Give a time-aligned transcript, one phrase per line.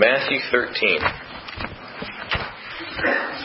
[0.00, 0.96] Matthew 13.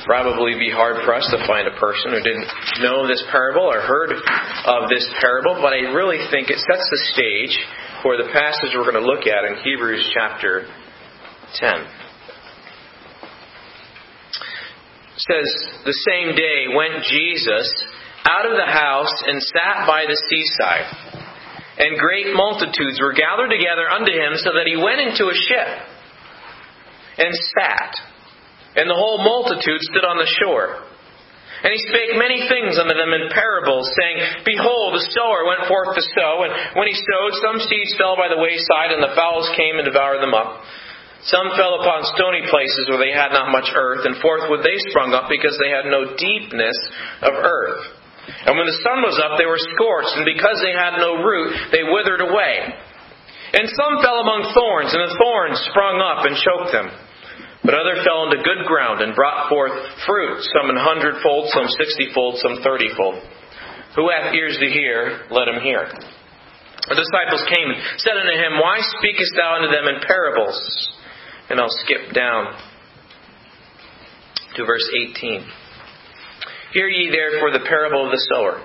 [0.08, 2.47] Probably be hard for us to find a person who didn't
[2.79, 7.02] know this parable or heard of this parable, but I really think it sets the
[7.12, 7.60] stage
[7.99, 10.71] for the passage we're going to look at in Hebrews chapter
[11.60, 11.76] 10.
[15.12, 15.48] It says,
[15.84, 17.68] The same day went Jesus
[18.24, 20.88] out of the house and sat by the seaside.
[21.84, 25.92] And great multitudes were gathered together unto him, so that he went into a ship
[27.18, 27.92] and sat.
[28.76, 30.84] And the whole multitude stood on the shore.
[31.64, 35.98] And he spake many things unto them in parables, saying, Behold, the sower went forth
[35.98, 39.50] to sow, and when he sowed, some seeds fell by the wayside, and the fowls
[39.58, 40.62] came and devoured them up.
[41.26, 45.18] Some fell upon stony places where they had not much earth, and forthwith they sprung
[45.18, 46.77] up because they had no deepness
[47.26, 47.82] of earth.
[48.46, 51.50] And when the sun was up, they were scorched, and because they had no root,
[51.74, 52.77] they withered away.
[53.58, 56.94] And some fell among thorns, and the thorns sprung up and choked them.
[57.66, 59.74] But other fell into good ground and brought forth
[60.05, 63.26] fruit, some an hundredfold, some sixtyfold, some thirtyfold.
[63.98, 65.90] Who hath ears to hear, let him hear.
[66.88, 70.53] The disciples came and said unto him, Why speakest thou unto them in parables?
[71.50, 72.53] And I'll skip down
[74.56, 74.88] to verse
[75.18, 75.46] 18.
[76.74, 78.62] Hear ye therefore the parable of the sower.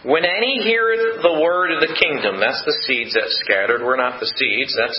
[0.00, 4.16] When any heareth the word of the kingdom, that's the seeds that scattered, we're not
[4.16, 4.96] the seeds, that's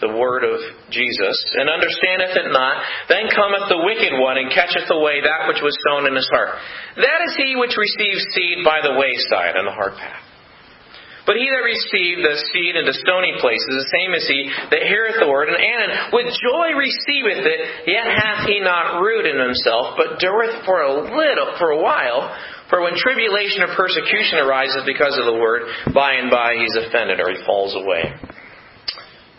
[0.00, 0.56] the word of
[0.88, 2.80] Jesus, and understandeth it not,
[3.12, 6.56] then cometh the wicked one and catcheth away that which was sown in his heart.
[6.96, 10.24] That is he which receives seed by the wayside on the hard path.
[11.28, 15.20] But he that received the seed into stony places, the same is he that heareth
[15.20, 19.92] the word, and, and with joy receiveth it, yet hath he not root in himself,
[20.00, 22.32] but dureth for a little, for a while.
[22.68, 27.20] For when tribulation or persecution arises because of the word, by and by he's offended,
[27.20, 28.12] or he falls away.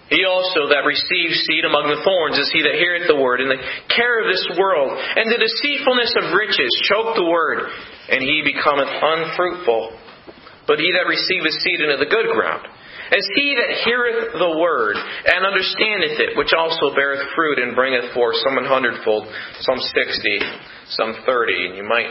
[0.09, 3.53] He also that receives seed among the thorns is he that heareth the word, and
[3.53, 3.61] the
[3.93, 7.69] care of this world, and the deceitfulness of riches choke the word,
[8.09, 9.93] and he becometh unfruitful.
[10.65, 12.65] But he that receiveth seed into the good ground,
[13.13, 18.09] as he that heareth the word, and understandeth it, which also beareth fruit, and bringeth
[18.13, 19.29] forth some an hundredfold,
[19.61, 20.41] some sixty,
[20.97, 21.69] some thirty.
[21.69, 22.09] And you might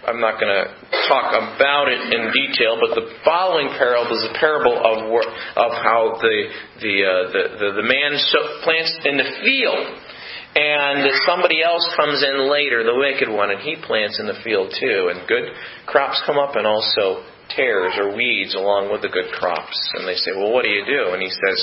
[0.00, 0.64] I'm not going to
[1.12, 5.04] talk about it in detail, but the following parable is a parable of
[5.60, 6.36] of how the
[6.80, 8.16] the uh, the, the, the man
[8.64, 9.84] plants in the field,
[10.56, 14.72] and somebody else comes in later, the wicked one, and he plants in the field
[14.72, 15.52] too, and good
[15.84, 17.20] crops come up, and also
[17.52, 19.76] tares or weeds along with the good crops.
[19.94, 21.12] And they say, well, what do you do?
[21.12, 21.58] And he says,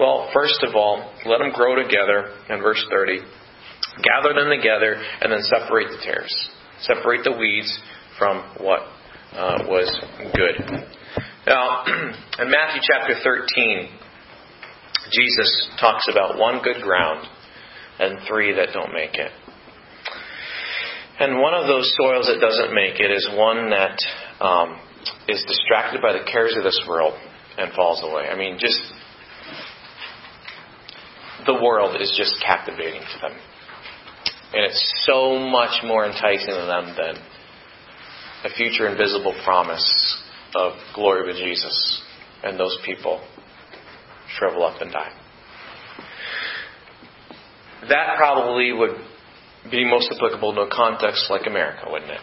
[0.00, 2.34] well, first of all, let them grow together.
[2.50, 3.20] In verse 30,
[4.02, 6.34] gather them together, and then separate the tares.
[6.80, 7.80] Separate the weeds
[8.18, 8.80] from what
[9.32, 9.88] uh, was
[10.34, 10.86] good.
[11.46, 11.84] Now,
[12.38, 13.88] in Matthew chapter 13,
[15.10, 17.26] Jesus talks about one good ground
[17.98, 19.30] and three that don't make it.
[21.18, 23.98] And one of those soils that doesn't make it is one that
[24.44, 24.78] um,
[25.28, 27.14] is distracted by the cares of this world
[27.56, 28.28] and falls away.
[28.28, 28.80] I mean, just
[31.46, 33.38] the world is just captivating to them.
[34.52, 37.16] And it's so much more enticing to them than
[38.44, 40.22] a future invisible promise
[40.54, 42.02] of glory with Jesus.
[42.42, 43.26] And those people
[44.38, 45.12] shrivel up and die.
[47.88, 48.96] That probably would
[49.70, 52.20] be most applicable to a context like America, wouldn't it?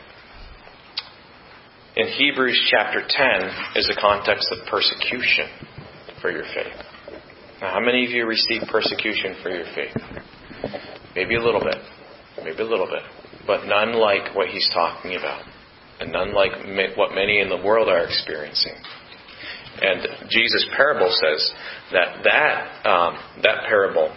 [1.95, 5.47] In Hebrews chapter 10 is the context of persecution
[6.22, 6.73] for your faith.
[7.62, 9.95] Now, how many of you receive persecution for your faith?
[11.16, 11.78] Maybe a little bit.
[12.38, 13.03] Maybe a little bit.
[13.45, 15.44] But none like what he's talking about.
[15.99, 16.51] And none like
[16.97, 18.75] what many in the world are experiencing.
[19.81, 21.51] And Jesus' parable says
[21.91, 24.16] that that, um, that parable,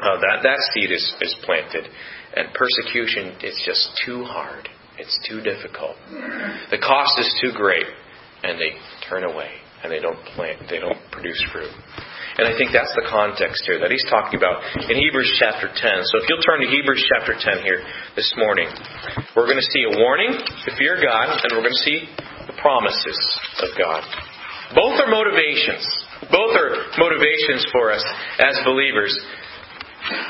[0.00, 1.86] uh, that, that seed is, is planted,
[2.36, 4.68] and persecution is just too hard.
[4.98, 5.96] It's too difficult.
[6.70, 7.86] The cost is too great,
[8.42, 8.72] and they
[9.08, 9.50] turn away
[9.84, 11.70] and they don't plant, they don't produce fruit.
[12.34, 14.58] And I think that's the context here that he's talking about
[14.90, 15.78] in Hebrews chapter 10.
[15.78, 17.78] So if you'll turn to Hebrews chapter 10 here
[18.18, 18.66] this morning,
[19.38, 22.10] we're going to see a warning to fear God, and we're going to see
[22.50, 23.18] the promises
[23.62, 24.02] of God.
[24.74, 25.86] Both are motivations.
[26.26, 28.02] Both are motivations for us
[28.42, 29.14] as believers.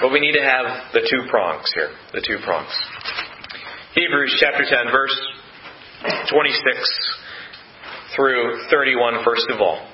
[0.04, 1.88] But we need to have the two prongs here.
[2.12, 2.70] The two prongs.
[3.96, 5.16] Hebrews chapter 10, verse
[6.28, 7.16] 26
[8.14, 9.88] through 31, first of all.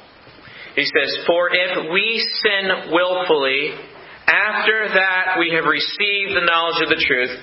[0.81, 3.77] He says, For if we sin willfully,
[4.25, 7.37] after that we have received the knowledge of the truth,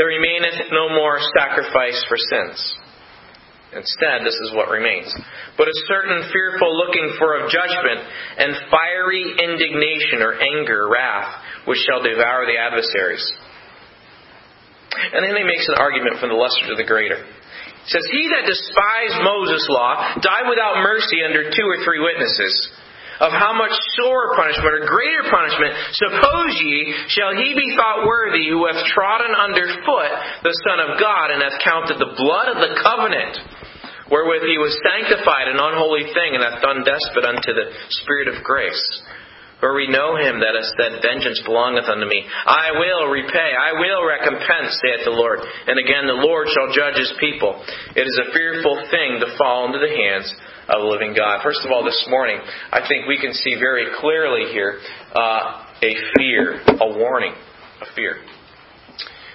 [0.00, 2.56] there remaineth no more sacrifice for sins,
[3.68, 5.12] Instead, this is what remains.
[5.60, 8.00] But a certain fearful looking for of judgment,
[8.40, 13.20] and fiery indignation or anger, wrath, which shall devour the adversaries.
[15.12, 17.20] And then he makes an argument from the lesser to the greater.
[17.20, 22.72] He says, He that despised Moses' law died without mercy under two or three witnesses.
[23.18, 28.46] Of how much sore punishment or greater punishment, suppose ye, shall he be thought worthy
[28.46, 30.12] who hath trodden under foot
[30.46, 33.38] the Son of God, and hath counted the blood of the covenant
[34.10, 37.68] wherewith he was sanctified an unholy thing, and hath done despot unto the
[38.02, 38.80] Spirit of grace.
[39.58, 42.22] For we know him that hath said, Vengeance belongeth unto me.
[42.46, 45.42] I will repay, I will recompense, saith the Lord.
[45.42, 47.58] And again, the Lord shall judge his people.
[47.98, 50.30] It is a fearful thing to fall into the hands
[50.70, 51.42] of the living God.
[51.42, 52.38] First of all, this morning,
[52.70, 54.78] I think we can see very clearly here
[55.10, 57.34] uh, a fear, a warning,
[57.82, 58.22] a fear.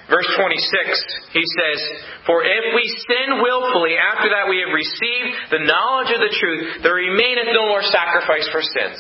[0.08, 1.80] Verse 26, he says,
[2.28, 6.84] For if we sin willfully, after that we have received the knowledge of the truth,
[6.84, 9.00] there remaineth no more sacrifice for sins.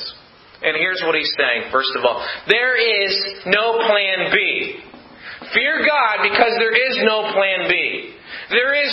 [0.63, 2.23] And here's what he's saying, first of all.
[2.47, 3.11] There is
[3.45, 4.79] no plan B.
[5.51, 8.15] Fear God because there is no plan B.
[8.49, 8.91] There is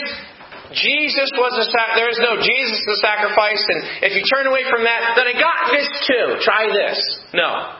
[0.70, 4.62] Jesus was a sac- there is no Jesus the sacrifice, and if you turn away
[4.70, 6.26] from that, then I got this too.
[6.46, 6.98] Try this.
[7.34, 7.74] No.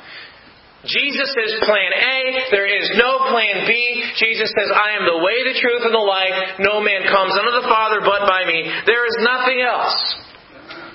[0.82, 2.50] Jesus is plan A.
[2.50, 3.74] There is no plan B.
[4.16, 6.56] Jesus says, I am the way, the truth, and the life.
[6.58, 8.64] No man comes unto the Father but by me.
[8.88, 9.94] There is nothing else.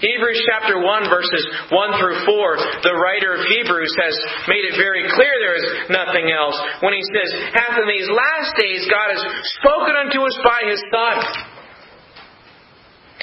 [0.05, 1.43] Hebrews chapter 1 verses
[1.73, 4.15] 1 through 4, the writer of Hebrews has
[4.45, 8.53] made it very clear there is nothing else when he says, Hath in these last
[8.53, 9.23] days God has
[9.57, 11.17] spoken unto us by his Son.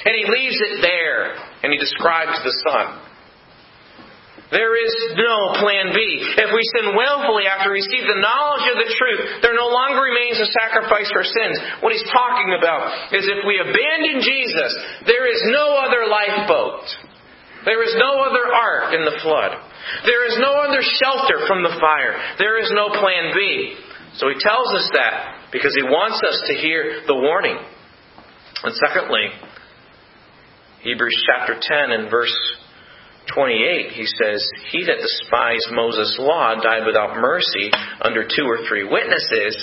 [0.03, 3.02] And he leaves it there, and he describes the Son.
[4.53, 5.99] There is no plan B.
[6.37, 10.05] If we sin willfully after we receive the knowledge of the truth, there no longer
[10.05, 11.57] remains a sacrifice for sins.
[11.81, 14.71] What he's talking about is if we abandon Jesus,
[15.09, 16.85] there is no other lifeboat.
[17.65, 19.57] There is no other ark in the flood.
[20.05, 22.13] There is no other shelter from the fire.
[22.37, 23.73] There is no plan B.
[24.21, 27.57] So he tells us that because he wants us to hear the warning.
[27.57, 29.33] And secondly,
[30.83, 32.35] Hebrews chapter 10 and verse
[33.31, 37.71] 28, he says, He that despised Moses' law died without mercy
[38.01, 39.55] under two or three witnesses.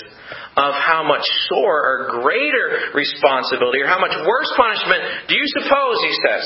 [0.51, 5.95] Of how much sore or greater responsibility, or how much worse punishment do you suppose,
[6.03, 6.45] he says?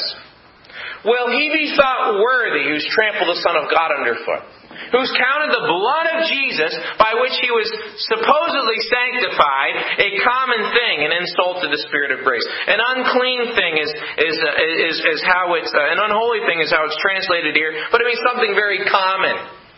[1.05, 4.45] Will he be thought worthy who's trampled the Son of God underfoot?
[4.91, 7.67] Who's counted the blood of Jesus, by which he was
[8.09, 12.45] supposedly sanctified, a common thing, an insult to the Spirit of grace.
[12.67, 13.89] An unclean thing is,
[14.19, 17.73] is, uh, is, is how it's, uh, an unholy thing is how it's translated here,
[17.91, 19.35] but it means something very common.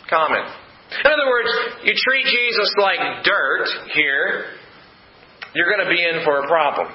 [0.10, 0.44] Common.
[1.04, 1.52] In other words,
[1.84, 4.56] you treat Jesus like dirt here,
[5.54, 6.88] you're going to be in for a problem.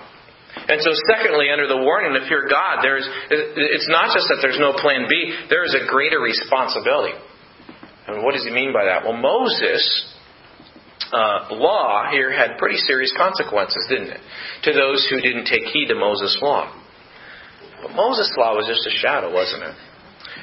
[0.52, 4.60] And so, secondly, under the warning to fear God, there's, it's not just that there's
[4.60, 7.16] no plan B, there is a greater responsibility.
[8.12, 9.04] And what does he mean by that?
[9.04, 10.14] Well, Moses'
[11.12, 14.20] uh, law here had pretty serious consequences, didn't it?
[14.64, 16.72] To those who didn't take heed to Moses' law.
[17.82, 19.74] But Moses' law was just a shadow, wasn't it?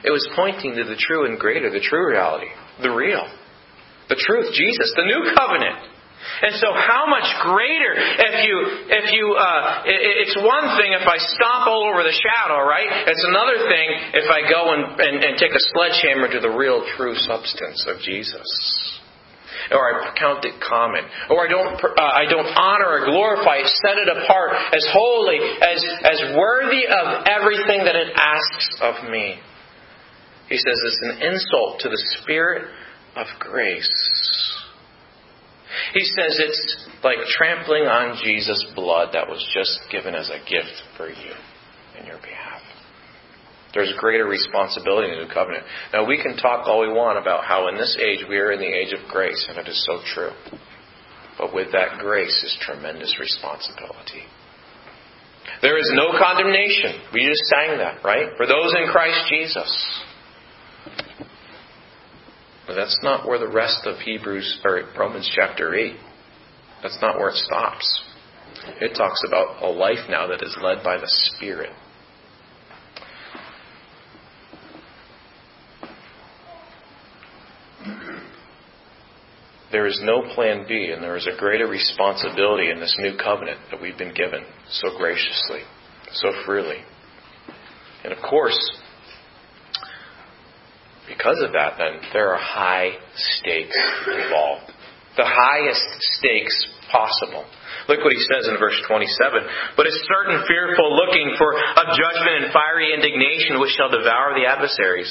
[0.03, 2.47] It was pointing to the true and greater, the true reality,
[2.81, 3.27] the real,
[4.07, 5.98] the truth, Jesus, the new covenant.
[6.41, 8.55] And so, how much greater if you
[8.89, 12.87] if you uh, it's one thing if I stomp all over the shadow, right?
[13.07, 16.85] It's another thing if I go and, and, and take a sledgehammer to the real,
[16.97, 18.47] true substance of Jesus
[19.71, 23.97] or I count it common, or I don't, uh, I don't honor or glorify, set
[23.97, 29.37] it apart as holy, as, as worthy of everything that it asks of me.
[30.49, 32.63] He says it's an insult to the Spirit
[33.15, 34.59] of grace.
[35.93, 40.81] He says it's like trampling on Jesus' blood that was just given as a gift
[40.97, 41.33] for you
[41.99, 42.61] in your behalf.
[43.73, 45.63] There's greater responsibility in the new covenant.
[45.93, 48.59] Now, we can talk all we want about how in this age we are in
[48.59, 50.31] the age of grace, and it is so true.
[51.37, 54.25] But with that grace is tremendous responsibility.
[55.61, 57.01] There is no condemnation.
[57.13, 58.29] We just sang that, right?
[58.37, 60.01] For those in Christ Jesus.
[62.69, 65.95] But that's not where the rest of Hebrews or Romans chapter 8.
[66.83, 68.03] That's not where it stops.
[68.79, 71.71] It talks about a life now that is led by the Spirit.
[79.71, 83.61] There is no plan B, and there is a greater responsibility in this new covenant
[83.71, 85.61] that we've been given so graciously,
[86.13, 86.83] so freely.
[88.03, 88.59] And of course,
[91.09, 93.75] because of that, then, there are high stakes
[94.07, 94.71] involved.
[95.17, 95.89] The highest
[96.21, 96.55] stakes
[96.93, 97.43] possible.
[97.89, 99.75] Look what he says in verse 27.
[99.75, 104.45] But a certain fearful looking for a judgment and fiery indignation which shall devour the
[104.45, 105.09] adversaries.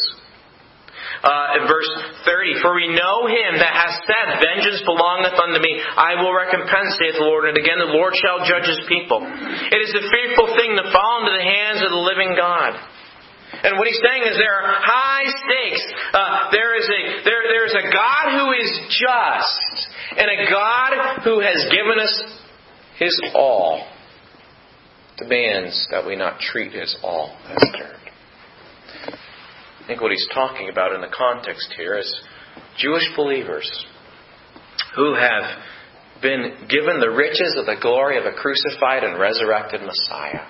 [1.19, 1.90] Uh, in verse
[2.23, 6.95] 30, For we know him that has said, Vengeance belongeth unto me, I will recompense,
[6.95, 7.50] saith the Lord.
[7.50, 9.26] And again, the Lord shall judge his people.
[9.26, 12.78] It is a fearful thing to fall into the hands of the living God.
[13.52, 15.85] And what he's saying is there are high stakes.
[16.12, 21.40] Uh, there is a there, there's a God who is just, and a God who
[21.40, 22.23] has given us
[22.99, 23.87] His all.
[25.17, 27.97] Demands that we not treat His all as dirt.
[29.09, 32.23] I think what he's talking about in the context here is
[32.76, 33.69] Jewish believers
[34.95, 35.59] who have
[36.23, 40.47] been given the riches of the glory of a crucified and resurrected Messiah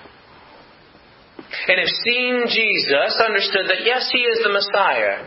[1.67, 5.25] and have seen Jesus, understood that yes, He is the Messiah.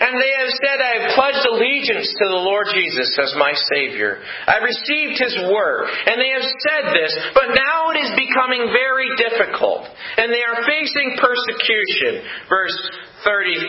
[0.00, 4.24] And they have said, I have pledged allegiance to the Lord Jesus as my Savior.
[4.48, 5.92] I've received His Word.
[6.08, 9.84] And they have said this, but now it is becoming very difficult.
[10.16, 12.24] And they are facing persecution.
[12.48, 12.80] Verse
[13.28, 13.68] 33,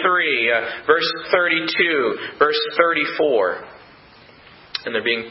[0.55, 3.67] uh, verse 32, verse 34.
[4.87, 5.29] And they're being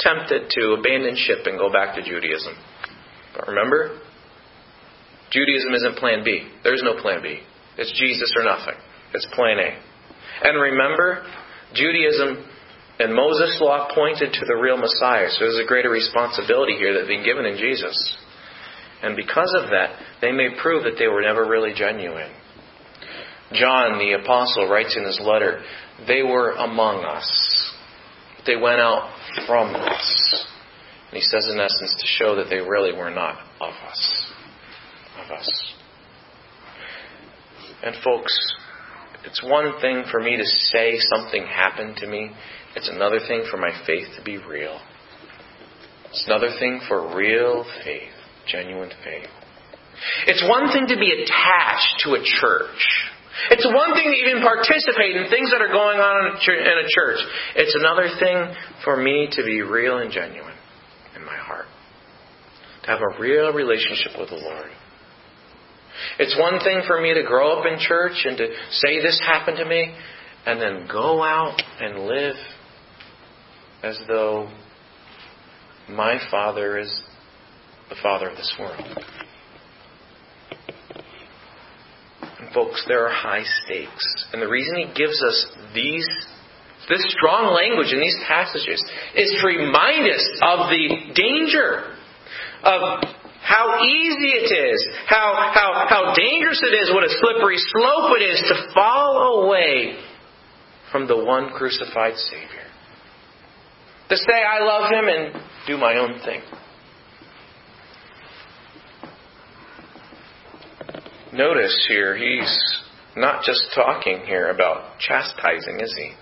[0.00, 2.56] tempted to abandon ship and go back to Judaism.
[3.36, 4.00] But remember,
[5.34, 6.46] Judaism isn't plan B.
[6.62, 7.40] There's no plan B.
[7.76, 8.78] It's Jesus or nothing.
[9.12, 9.74] It's plan A.
[10.46, 11.26] And remember,
[11.74, 12.46] Judaism
[13.00, 15.26] and Moses' law pointed to the real Messiah.
[15.30, 18.16] So there's a greater responsibility here that's been given in Jesus.
[19.02, 22.30] And because of that, they may prove that they were never really genuine.
[23.52, 25.62] John, the apostle, writes in his letter,
[26.06, 27.72] They were among us.
[28.46, 29.10] They went out
[29.48, 30.46] from us.
[31.10, 34.32] And he says, in essence, to show that they really were not of us
[35.22, 35.74] of us.
[37.82, 38.32] And folks,
[39.24, 42.30] it's one thing for me to say something happened to me.
[42.76, 44.80] It's another thing for my faith to be real.
[46.06, 48.12] It's another thing for real faith,
[48.46, 49.28] genuine faith.
[50.26, 52.82] It's one thing to be attached to a church.
[53.50, 57.18] It's one thing to even participate in things that are going on in a church.
[57.56, 58.54] It's another thing
[58.84, 60.54] for me to be real and genuine
[61.16, 61.66] in my heart.
[62.84, 64.70] To have a real relationship with the Lord.
[66.18, 69.58] It's one thing for me to grow up in church and to say this happened
[69.58, 69.94] to me
[70.46, 72.36] and then go out and live
[73.82, 74.50] as though
[75.88, 77.02] my Father is
[77.88, 78.80] the Father of this world.
[82.40, 84.26] And folks, there are high stakes.
[84.32, 86.08] And the reason he gives us these
[86.88, 88.82] this strong language in these passages
[89.14, 91.94] is to remind us of the danger
[92.62, 93.04] of
[93.44, 98.24] how easy it is, how, how, how dangerous it is, what a slippery slope it
[98.24, 99.98] is to fall away
[100.90, 102.64] from the one crucified Savior.
[104.08, 106.40] To say, I love Him and do my own thing.
[111.34, 112.82] Notice here, he's
[113.16, 116.12] not just talking here about chastising, is he?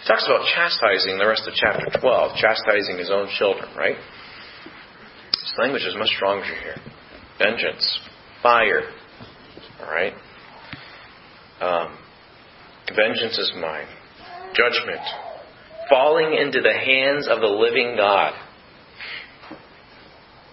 [0.00, 3.96] He talks about chastising the rest of chapter 12, chastising his own children, right?
[5.58, 6.76] Language is much stronger here.
[7.38, 8.00] Vengeance,
[8.42, 8.82] fire.
[9.80, 10.12] All right?
[11.60, 11.96] Um,
[12.94, 13.86] vengeance is mine.
[14.54, 15.00] Judgment.
[15.88, 18.34] Falling into the hands of the living God.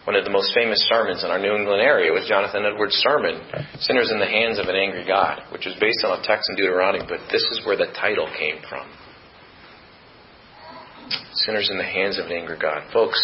[0.05, 3.41] One of the most famous sermons in our New England area was Jonathan Edwards' sermon,
[3.79, 6.55] Sinners in the Hands of an Angry God, which is based on a text in
[6.55, 8.85] Deuteronomy, but this is where the title came from.
[11.33, 12.83] Sinners in the Hands of an Angry God.
[12.93, 13.17] Folks,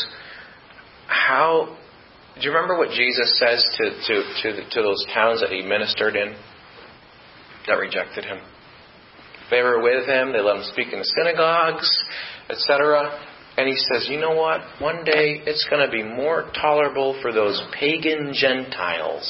[1.12, 1.78] how
[2.36, 6.16] do you remember what Jesus says to, to, to, to those towns that he ministered
[6.16, 6.36] in
[7.68, 8.40] that rejected him?
[9.50, 11.90] They were with him, they let him speak in the synagogues,
[12.50, 13.20] etc.
[13.58, 14.62] And he says, you know what?
[14.80, 19.30] One day it's going to be more tolerable for those pagan Gentiles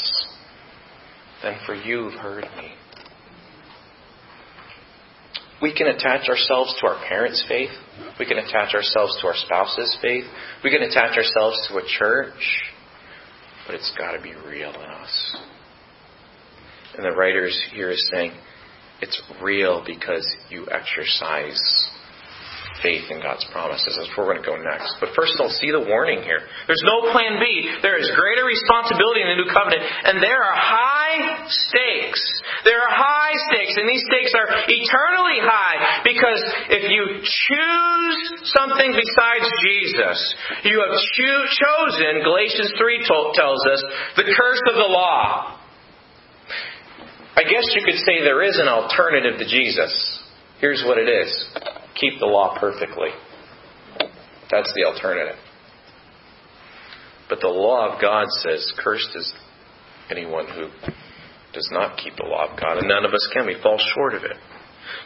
[1.41, 2.73] than for you who've heard me.
[5.61, 7.69] We can attach ourselves to our parents' faith.
[8.19, 10.25] We can attach ourselves to our spouse's faith.
[10.63, 12.73] We can attach ourselves to a church.
[13.67, 15.37] But it's got to be real in us.
[16.95, 18.33] And the writers here is saying
[19.01, 21.61] it's real because you exercise
[22.81, 23.93] faith in God's promises.
[23.97, 24.97] That's where we're going to go next.
[24.99, 26.43] But first, I'll see the warning here.
[26.67, 27.45] There's no plan B.
[27.81, 32.21] There is greater responsibility in the new covenant, and there are high stakes.
[32.65, 36.41] There are high stakes, and these stakes are eternally high because
[36.73, 38.17] if you choose
[38.51, 40.17] something besides Jesus,
[40.65, 43.05] you have cho- chosen, Galatians 3
[43.37, 43.81] tells us,
[44.17, 45.57] the curse of the law.
[47.33, 50.19] I guess you could say there is an alternative to Jesus.
[50.59, 51.31] Here's what it is
[52.01, 53.09] keep the law perfectly.
[54.49, 55.37] That's the alternative.
[57.29, 59.31] But the law of God says, Cursed is
[60.09, 60.67] anyone who
[61.53, 63.47] does not keep the law of God, and none of us can.
[63.47, 64.35] We fall short of it.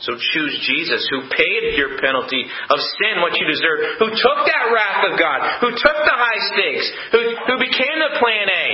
[0.01, 4.73] So choose Jesus, who paid your penalty of sin, what you deserve, who took that
[4.73, 8.65] wrath of God, who took the high stakes, who, who became the plan A,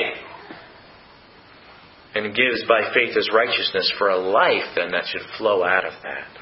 [2.16, 5.94] and gives by faith his righteousness for a life then that should flow out of
[6.04, 6.41] that.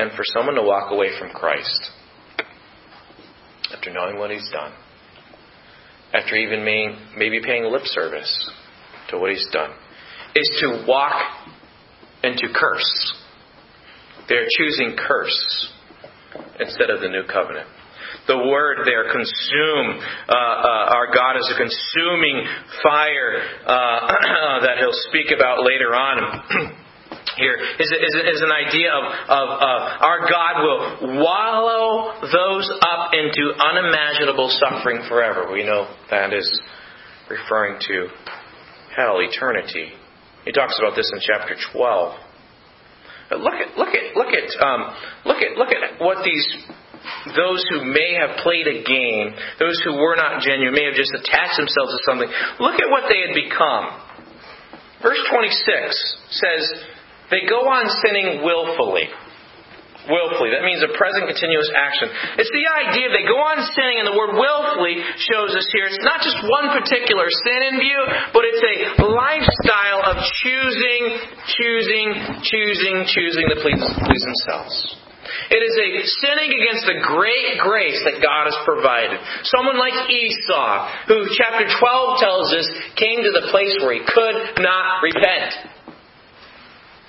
[0.00, 1.90] And for someone to walk away from Christ
[3.70, 4.72] after knowing what he's done,
[6.14, 8.50] after even maybe paying lip service
[9.10, 9.72] to what he's done,
[10.34, 11.20] is to walk
[12.22, 13.14] into curse.
[14.26, 15.70] They're choosing curse
[16.58, 17.68] instead of the new covenant.
[18.26, 22.46] The word there, consume, uh, uh, our God is a consuming
[22.82, 26.76] fire uh, that he'll speak about later on.
[27.36, 33.12] here is, is, is an idea of, of uh, our God will wallow those up
[33.12, 35.52] into unimaginable suffering forever.
[35.52, 36.48] We know that is
[37.28, 38.08] referring to
[38.96, 39.92] hell, eternity.
[40.44, 42.18] He talks about this in chapter 12.
[43.30, 44.90] But look at look at look at um,
[45.24, 46.66] look at look at what these
[47.36, 51.14] those who may have played a game, those who were not genuine, may have just
[51.14, 52.28] attached themselves to something.
[52.58, 54.10] Look at what they had become.
[55.00, 55.56] Verse 26
[56.28, 56.62] says,
[57.30, 59.08] They go on sinning willfully
[60.08, 60.54] willfully.
[60.54, 62.08] That means a present continuous action.
[62.40, 64.98] It's the idea they go on sinning, and the word willfully
[65.30, 65.86] shows us here.
[65.86, 68.00] It's not just one particular sin in view,
[68.32, 71.02] but it's a lifestyle of choosing,
[71.58, 72.06] choosing,
[72.42, 74.74] choosing, choosing to please, please themselves.
[75.50, 75.88] It is a
[76.26, 79.18] sinning against the great grace that God has provided.
[79.46, 82.66] Someone like Esau, who chapter 12 tells us
[82.98, 85.79] came to the place where he could not repent.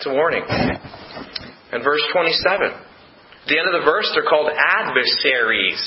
[0.02, 0.42] It's a warning.
[0.50, 2.74] And verse 27.
[2.74, 5.78] At the end of the verse, they're called adversaries.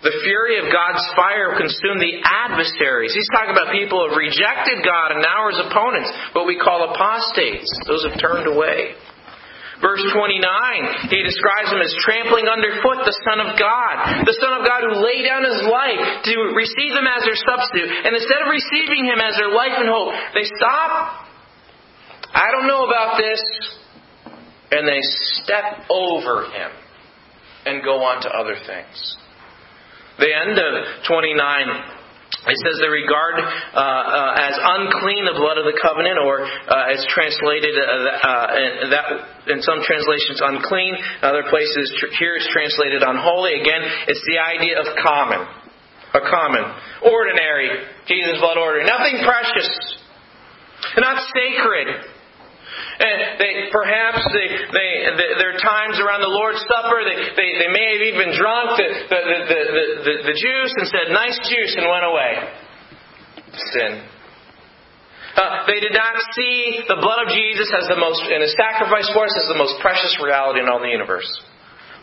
[0.00, 3.12] The fury of God's fire consumed the adversaries.
[3.12, 6.56] He's talking about people who have rejected God and now are his opponents, what we
[6.56, 8.96] call apostates, those have turned away.
[9.84, 10.40] Verse 29,
[11.12, 14.24] he describes them as trampling underfoot the Son of God.
[14.24, 16.00] The Son of God who laid down his life
[16.32, 17.92] to receive them as their substitute.
[18.08, 21.23] And instead of receiving him as their life and hope, they stop
[22.34, 23.40] I don't know about this.
[24.70, 25.00] And they
[25.42, 26.70] step over him
[27.66, 29.16] and go on to other things.
[30.18, 32.02] The end of 29
[32.44, 33.46] it says they regard uh,
[33.80, 38.92] uh, as unclean the blood of the covenant, or uh, as translated uh, uh, in,
[38.92, 39.06] that
[39.48, 40.92] in some translations unclean.
[40.92, 41.88] In other places
[42.20, 43.56] here it's translated unholy.
[43.64, 43.80] Again,
[44.12, 45.40] it's the idea of common,
[46.12, 46.64] a common,
[47.00, 47.80] ordinary.
[48.04, 49.70] Jesus' blood ordinary, nothing precious,
[51.00, 52.12] not sacred.
[52.94, 57.50] And they, perhaps they, they, they, there are times around the Lord's Supper, they, they,
[57.66, 59.60] they may have even drunk the, the, the,
[59.98, 62.32] the, the juice and said, nice juice, and went away.
[63.74, 63.92] Sin.
[65.34, 69.10] Uh, they did not see the blood of Jesus as the most, and his sacrifice
[69.10, 71.26] for us as the most precious reality in all the universe.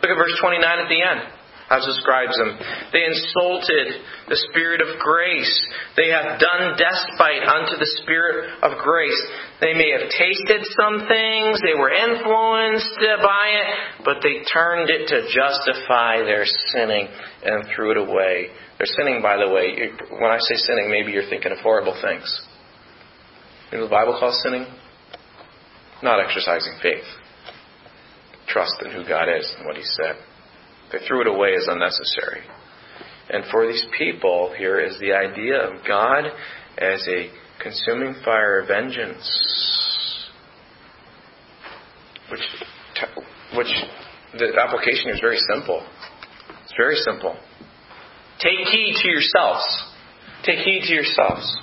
[0.03, 1.40] Look at verse 29 at the end
[1.71, 2.59] as describes them.
[2.91, 5.55] They insulted the Spirit of grace.
[5.95, 9.15] They have done despite unto the Spirit of grace.
[9.63, 13.67] They may have tasted some things, they were influenced by it,
[14.03, 16.43] but they turned it to justify their
[16.75, 17.07] sinning
[17.43, 18.51] and threw it away.
[18.77, 22.27] Their sinning, by the way, when I say sinning, maybe you're thinking of horrible things.
[23.71, 24.65] You know the Bible calls sinning?
[26.03, 27.07] Not exercising faith.
[28.47, 30.17] Trust in who God is and what He said.
[30.91, 32.41] They threw it away as unnecessary.
[33.29, 36.25] And for these people, here is the idea of God
[36.77, 37.29] as a
[37.61, 40.27] consuming fire of vengeance.
[42.29, 42.41] Which,
[43.55, 43.73] which
[44.33, 45.85] the application is very simple.
[46.63, 47.37] It's very simple.
[48.39, 49.63] Take heed to yourselves.
[50.43, 51.57] Take heed to yourselves.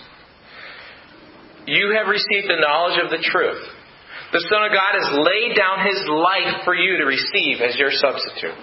[1.67, 3.61] You have received the knowledge of the truth.
[4.33, 7.91] The Son of God has laid down His life for you to receive as your
[7.91, 8.57] substitute.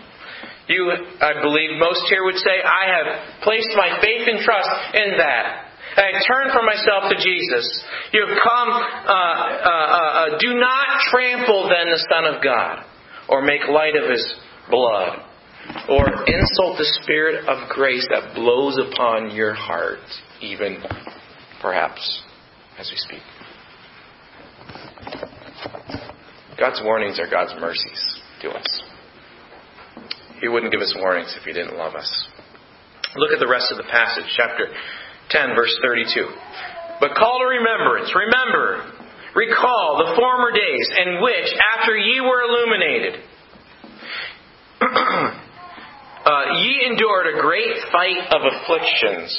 [0.67, 5.17] You, I believe, most here would say, I have placed my faith and trust in
[5.17, 5.65] that.
[5.97, 7.83] I turn from myself to Jesus.
[8.11, 12.83] You have come, uh, uh, uh, uh, do not trample then the Son of God,
[13.29, 14.35] or make light of His
[14.69, 15.19] blood,
[15.87, 19.99] or insult the Spirit of grace that blows upon your heart,
[20.41, 20.83] even
[21.61, 22.23] perhaps
[22.77, 23.21] as we speak.
[26.57, 28.84] God's warnings are God's mercies to us.
[30.41, 32.09] He wouldn't give us warnings if He didn't love us.
[33.15, 34.67] Look at the rest of the passage, chapter
[35.29, 36.27] 10, verse 32.
[36.99, 38.95] But call to remembrance, remember,
[39.35, 43.19] Recall the former days in which, after ye were illuminated,
[44.79, 49.35] uh, ye endured a great fight of afflictions.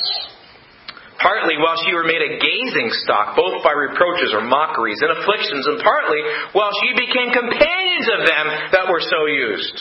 [1.17, 5.65] Partly whilst ye were made a gazing stock, both by reproaches or mockeries and afflictions,
[5.65, 6.21] and partly
[6.53, 9.81] whilst ye became companions of them that were so used.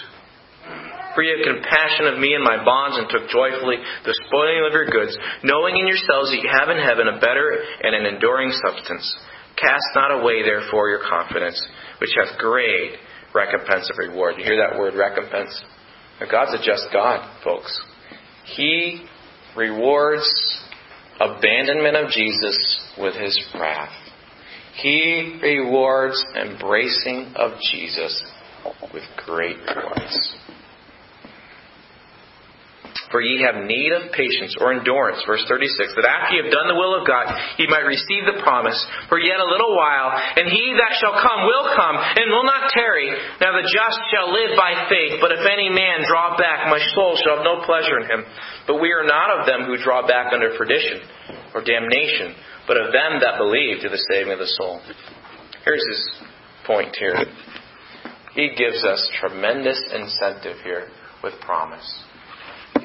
[1.16, 4.76] For ye had compassion of me and my bonds, and took joyfully the spoiling of
[4.76, 8.52] your goods, knowing in yourselves that you have in heaven a better and an enduring
[8.52, 9.08] substance.
[9.56, 11.56] Cast not away, therefore, your confidence,
[12.00, 13.00] which hath great
[13.34, 14.36] recompense of reward.
[14.38, 15.56] You hear that word, recompense?
[16.20, 17.72] Now, God's a just God, folks.
[18.56, 19.06] He
[19.56, 20.28] rewards
[21.20, 22.58] abandonment of Jesus
[23.00, 23.94] with his wrath.
[24.76, 28.24] He rewards embracing of Jesus
[28.94, 30.36] with great rewards.
[33.16, 36.68] For ye have need of patience or endurance, verse 36, that after ye have done
[36.68, 38.76] the will of God, ye might receive the promise.
[39.08, 42.76] For yet a little while, and he that shall come will come, and will not
[42.76, 43.08] tarry.
[43.40, 47.16] Now the just shall live by faith, but if any man draw back, my soul
[47.16, 48.28] shall have no pleasure in him.
[48.68, 51.00] But we are not of them who draw back under perdition
[51.56, 52.36] or damnation,
[52.68, 54.84] but of them that believe to the saving of the soul.
[55.64, 56.04] Here's his
[56.68, 57.16] point here.
[58.36, 60.92] He gives us tremendous incentive here
[61.24, 61.88] with promise.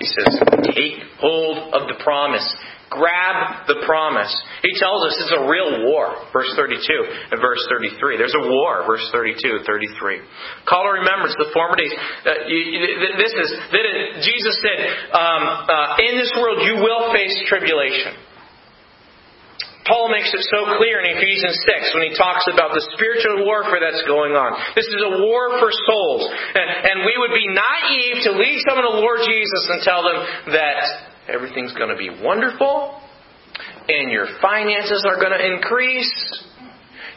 [0.01, 0.33] He says,
[0.73, 2.45] take hold of the promise.
[2.89, 4.33] Grab the promise.
[4.67, 6.83] He tells us it's a real war, verse 32
[7.31, 8.19] and verse 33.
[8.19, 10.19] There's a war, verse 32 and 33.
[10.67, 11.95] Call to remembrance the former days.
[11.95, 12.83] Uh, you,
[13.15, 13.49] this is,
[14.27, 14.79] Jesus said,
[15.15, 18.30] um, uh, in this world you will face tribulation.
[19.91, 23.83] Paul makes it so clear in Ephesians 6 when he talks about the spiritual warfare
[23.83, 24.55] that's going on.
[24.79, 26.31] This is a war for souls.
[26.31, 30.55] And, and we would be naive to lead someone to Lord Jesus and tell them
[30.55, 30.79] that
[31.27, 33.03] everything's going to be wonderful
[33.91, 36.15] and your finances are going to increase.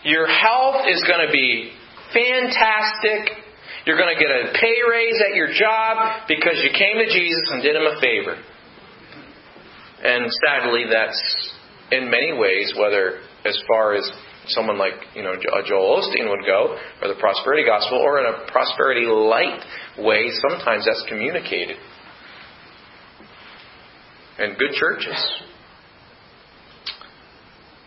[0.04, 1.72] Your health is going to be
[2.10, 3.38] fantastic.
[3.86, 7.46] You're going to get a pay raise at your job because you came to Jesus
[7.54, 8.36] and did him a favor.
[10.04, 11.54] And sadly, that's
[11.93, 14.10] in many ways, whether as far as
[14.47, 18.25] someone like you know uh, Joel Osteen would go, or the prosperity gospel, or in
[18.25, 19.62] a prosperity light
[19.97, 21.77] way, sometimes that's communicated.
[24.39, 25.41] And good churches.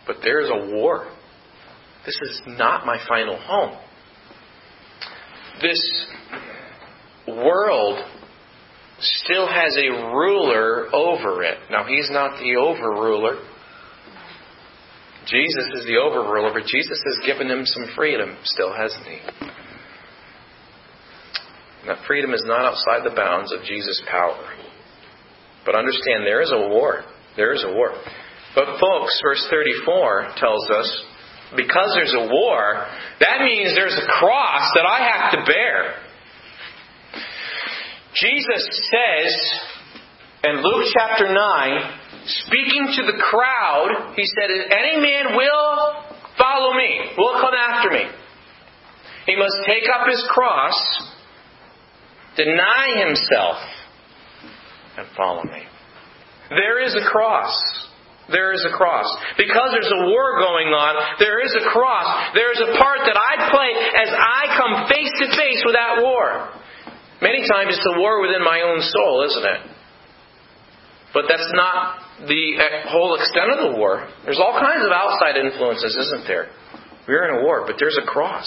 [0.05, 1.07] But there's a war.
[2.05, 3.77] This is not my final home.
[5.61, 6.07] This
[7.27, 7.99] world
[8.99, 11.57] still has a ruler over it.
[11.69, 13.43] Now, he's not the overruler.
[15.27, 19.19] Jesus is the overruler, but Jesus has given him some freedom, still, hasn't he?
[21.87, 24.39] That freedom is not outside the bounds of Jesus' power.
[25.65, 27.03] But understand, there is a war.
[27.35, 27.91] There is a war.
[28.55, 31.03] But, folks, verse 34 tells us
[31.55, 32.85] because there's a war,
[33.19, 35.95] that means there's a cross that I have to bear.
[38.15, 39.35] Jesus says
[40.43, 46.03] in Luke chapter 9, speaking to the crowd, he said, Any man will
[46.37, 48.05] follow me, will come after me.
[49.25, 50.75] He must take up his cross,
[52.37, 53.57] deny himself,
[54.97, 55.63] and follow me.
[56.49, 57.51] There is a cross.
[58.29, 59.07] There is a cross.
[59.37, 62.31] Because there's a war going on, there is a cross.
[62.35, 63.71] There is a part that I play
[64.03, 66.51] as I come face to face with that war.
[67.21, 69.76] Many times it's a war within my own soul, isn't it?
[71.13, 74.07] But that's not the uh, whole extent of the war.
[74.25, 76.49] There's all kinds of outside influences, isn't there?
[77.07, 78.45] We're in a war, but there's a cross.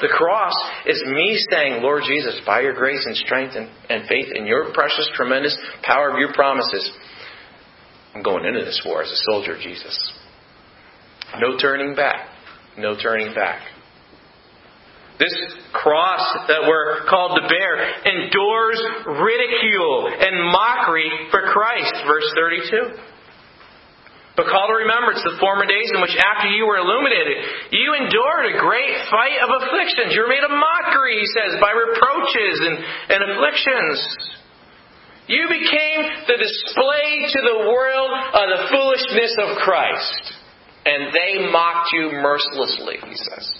[0.00, 0.52] The cross
[0.84, 4.72] is me saying, Lord Jesus, by your grace and strength and, and faith in your
[4.74, 6.90] precious, tremendous power of your promises,
[8.14, 10.12] I'm going into this war as a soldier of Jesus.
[11.38, 12.28] No turning back.
[12.76, 13.62] No turning back.
[15.20, 15.36] This
[15.76, 17.76] cross that we're called to bear
[18.08, 18.80] endures
[19.20, 21.92] ridicule and mockery for Christ.
[22.08, 22.96] Verse 32.
[24.32, 27.36] But call to remembrance the former days in which after you were illuminated,
[27.68, 30.16] you endured a great fight of afflictions.
[30.16, 32.76] You were made a mockery, he says, by reproaches and,
[33.12, 34.00] and afflictions.
[35.28, 36.00] You became
[36.32, 40.32] the display to the world of the foolishness of Christ.
[40.88, 43.59] And they mocked you mercilessly, he says.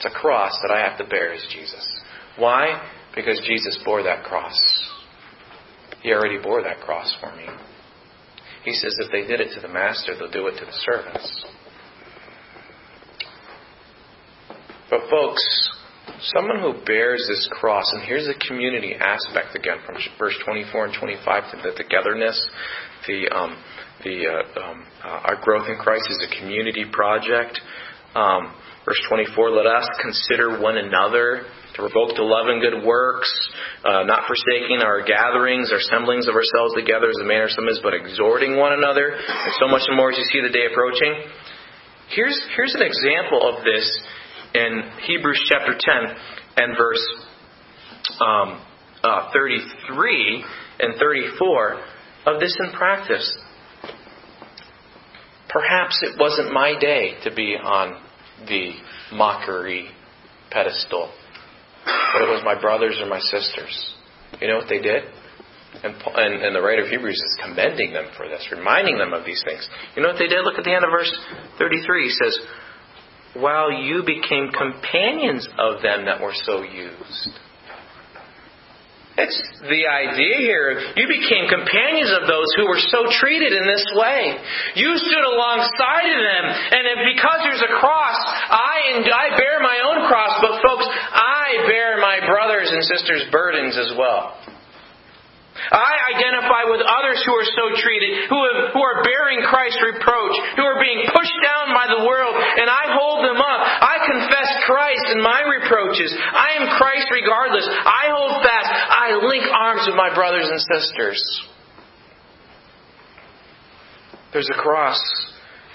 [0.00, 2.00] That's a cross that I have to bear as Jesus.
[2.38, 2.88] Why?
[3.14, 4.58] Because Jesus bore that cross.
[6.02, 7.44] He already bore that cross for me.
[8.64, 11.44] He says if they did it to the master, they'll do it to the servants.
[14.88, 15.42] But, folks,
[16.34, 20.94] someone who bears this cross, and here's the community aspect again from verse 24 and
[20.98, 22.48] 25 to the togetherness,
[23.06, 23.62] the, um,
[24.02, 27.60] the, uh, um, uh, our growth in Christ is a community project.
[28.14, 33.30] Um, verse 24, let us consider one another to provoke to love and good works,
[33.84, 37.68] uh, not forsaking our gatherings, our assemblings of ourselves together as the manner of some
[37.68, 41.28] is, but exhorting one another, and so much more as you see the day approaching.
[42.08, 43.86] Here's, here's an example of this
[44.54, 46.16] in Hebrews chapter 10
[46.56, 47.06] and verse
[48.20, 48.60] um,
[49.04, 50.44] uh, 33
[50.80, 51.80] and 34
[52.26, 53.38] of this in practice.
[55.48, 58.00] Perhaps it wasn't my day to be on
[58.46, 58.72] the
[59.12, 59.90] mockery
[60.50, 61.12] pedestal,
[61.84, 63.94] but it was my brothers or my sisters.
[64.40, 65.04] You know what they did?
[65.82, 69.24] And, and, and, the writer of Hebrews is commending them for this, reminding them of
[69.24, 69.68] these things.
[69.94, 70.44] You know what they did?
[70.44, 71.10] Look at the end of verse
[71.58, 72.04] 33.
[72.04, 72.38] He says,
[73.34, 77.30] While you became companions of them that were so used.
[79.20, 80.80] It's the idea here.
[80.96, 84.40] You became companions of those who were so treated in this way.
[84.80, 89.78] You stood alongside of them, and because there's a cross, I and I bear my
[89.92, 94.36] own cross, but folks, I bear my brothers and sisters' burdens as well.
[95.70, 100.34] I identify with others who are so treated, who, have, who are bearing Christ's reproach,
[100.58, 103.60] who are being pushed down by the world, and I hold them up.
[103.62, 106.10] I confess Christ in my reproaches.
[106.10, 107.66] I am Christ regardless.
[107.70, 108.66] I hold fast.
[108.66, 111.22] I link arms with my brothers and sisters.
[114.32, 114.98] There's a cross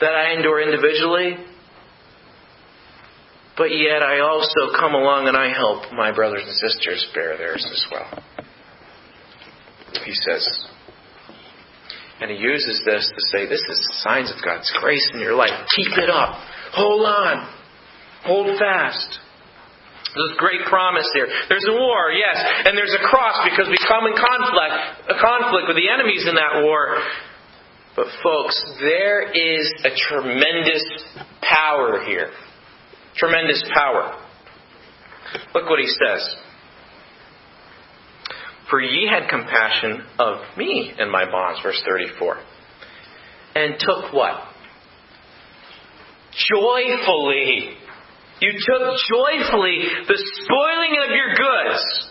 [0.01, 1.39] that I endure individually,
[3.55, 7.65] but yet I also come along and I help my brothers and sisters bear theirs
[7.71, 8.23] as well
[10.03, 10.45] he says.
[12.21, 15.51] And he uses this to say, this is signs of God's grace in your life.
[15.75, 16.39] Keep it up.
[16.73, 17.47] Hold on.
[18.23, 19.19] Hold fast.
[20.15, 21.27] There's great promise here.
[21.49, 25.67] There's a war, yes, and there's a cross because we come in conflict, a conflict
[25.67, 27.03] with the enemies in that war.
[27.97, 30.83] But folks, there is a tremendous
[31.41, 32.31] power here.
[33.17, 34.15] Tremendous power.
[35.53, 36.35] Look what he says.
[38.69, 42.37] For ye had compassion of me in my bonds, verse 34.
[43.55, 44.41] And took what?
[46.33, 47.77] Joyfully.
[48.41, 52.09] You took joyfully the spoiling of your goods.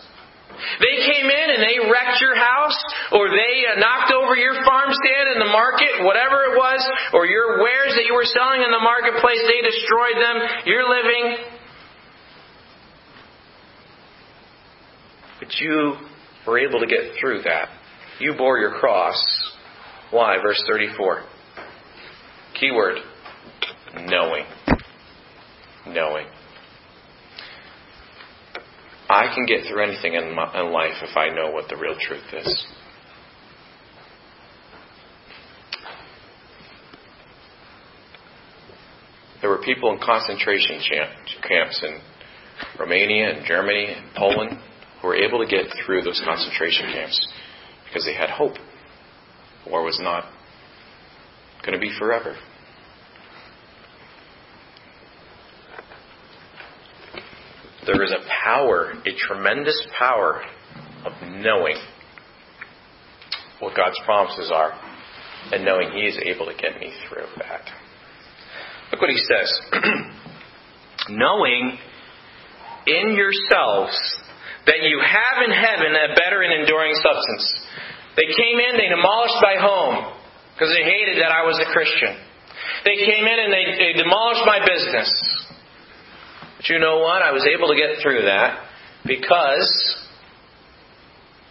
[0.79, 2.79] They came in and they wrecked your house,
[3.11, 6.79] or they uh, knocked over your farm stand in the market, whatever it was,
[7.13, 10.37] or your wares that you were selling in the marketplace, they destroyed them.
[10.65, 11.37] You're living.
[15.39, 15.95] But you
[16.45, 17.69] were able to get through that.
[18.19, 19.15] You bore your cross.
[20.11, 20.37] Why?
[20.41, 21.23] Verse 34.
[22.59, 22.97] Keyword
[24.05, 24.45] knowing.
[25.87, 26.27] Knowing.
[29.09, 31.95] I can get through anything in, my, in life if I know what the real
[31.99, 32.65] truth is.
[39.41, 40.81] There were people in concentration
[41.47, 41.99] camps in
[42.79, 44.57] Romania and Germany and Poland
[45.03, 47.33] were able to get through those concentration camps
[47.85, 48.53] because they had hope.
[49.69, 50.25] War was not
[51.65, 52.35] going to be forever.
[57.85, 60.41] There is a power, a tremendous power
[61.05, 61.77] of knowing
[63.59, 64.71] what God's promises are
[65.51, 67.61] and knowing He is able to get me through that.
[68.91, 69.61] Look what He says.
[71.09, 71.77] knowing
[72.87, 73.95] in yourselves
[74.65, 77.45] that you have in heaven a better and enduring substance.
[78.17, 80.13] They came in, they demolished my home
[80.53, 82.15] because they hated that I was a Christian.
[82.85, 85.09] They came in and they, they demolished my business.
[86.57, 87.21] But you know what?
[87.21, 88.65] I was able to get through that
[89.05, 89.69] because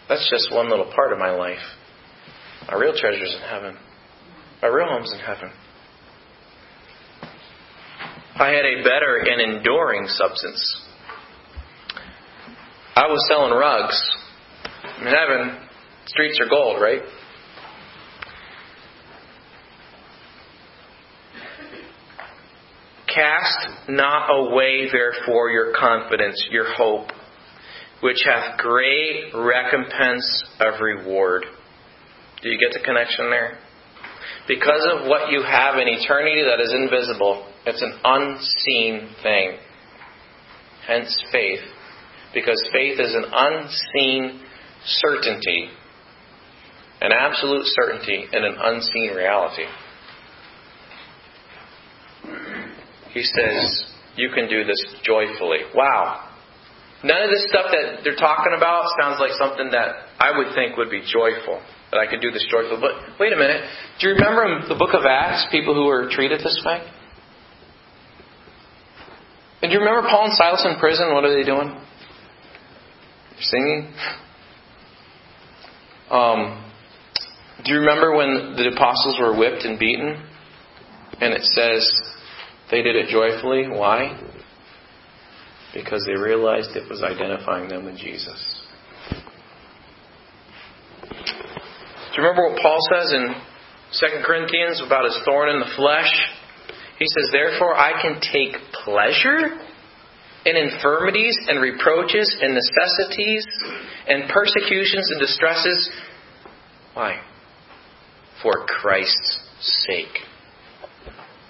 [0.09, 1.62] that's just one little part of my life.
[2.68, 3.77] My real treasure's in heaven.
[4.62, 5.50] My real home's in heaven.
[8.37, 10.84] I had a better and enduring substance.
[12.96, 14.00] I was selling rugs.
[15.00, 15.59] In heaven,
[16.07, 17.02] streets are gold, right?
[23.12, 27.09] Cast not away, therefore, your confidence, your hope,
[28.00, 31.46] which hath great recompense of reward.
[32.42, 33.59] Do you get the connection there?
[34.46, 39.59] Because of what you have in eternity that is invisible, it's an unseen thing.
[40.87, 41.74] Hence faith
[42.35, 44.40] because faith is an unseen
[44.85, 45.68] certainty,
[47.01, 49.64] an absolute certainty in an unseen reality.
[53.12, 55.59] He says, You can do this joyfully.
[55.75, 56.31] Wow.
[57.05, 60.77] None of this stuff that they're talking about sounds like something that I would think
[60.77, 61.62] would be joyful.
[61.92, 62.81] That I could do this joyfully.
[62.81, 63.62] But wait a minute.
[64.01, 66.83] Do you remember the book of Acts, people who were treated this way?
[69.62, 71.14] And do you remember Paul and Silas in prison?
[71.14, 71.77] What are they doing?
[73.40, 73.92] Singing.
[76.11, 76.64] Um,
[77.64, 80.23] do you remember when the apostles were whipped and beaten?
[81.20, 81.88] And it says
[82.70, 83.68] they did it joyfully.
[83.68, 84.20] Why?
[85.73, 88.62] Because they realized it was identifying them with Jesus.
[91.11, 93.35] Do you remember what Paul says in
[94.01, 96.11] 2 Corinthians about his thorn in the flesh?
[96.99, 99.59] He says, Therefore I can take pleasure
[100.44, 103.46] in infirmities and reproaches and necessities
[104.09, 105.90] and persecutions and distresses.
[106.92, 107.20] Why?
[108.42, 109.40] For Christ's
[109.87, 110.20] sake.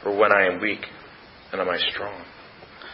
[0.03, 0.85] For when I am weak,
[1.51, 2.23] then am I strong.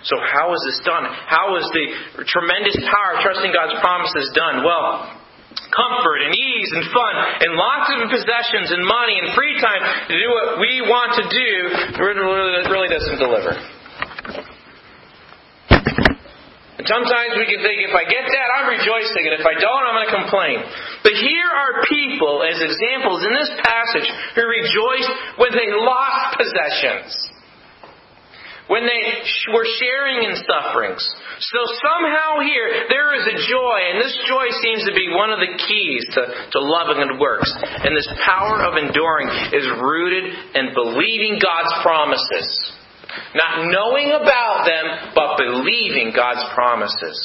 [0.03, 1.05] So how is this done?
[1.05, 4.65] How is the tremendous power of trusting God's promises done?
[4.65, 5.13] Well,
[5.69, 10.15] comfort and ease and fun and lots of possessions and money and free time to
[10.17, 11.53] do what we want to do
[12.73, 13.53] really doesn't deliver.
[16.81, 19.85] And sometimes we can think, if I get that, I'm rejoicing, and if I don't,
[19.85, 20.57] I'm going to complain.
[21.05, 27.13] But here are people, as examples in this passage, who rejoiced when they lost possessions
[28.71, 29.03] when they
[29.51, 31.03] were sharing in sufferings.
[31.43, 35.43] So somehow here, there is a joy, and this joy seems to be one of
[35.43, 37.51] the keys to, to loving and works.
[37.51, 42.47] And this power of enduring is rooted in believing God's promises.
[43.35, 47.17] Not knowing about them, but believing God's promises.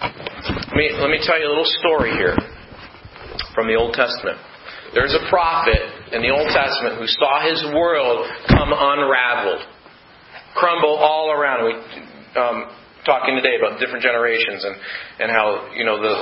[0.00, 2.36] Let me, let me tell you a little story here
[3.54, 4.38] from the Old Testament.
[4.94, 9.66] There's a prophet in the Old Testament who saw his world come unraveled
[10.58, 11.64] crumble all around.
[11.64, 11.72] We
[12.34, 12.66] um,
[13.06, 14.76] talking today about different generations and
[15.20, 16.14] and how you know the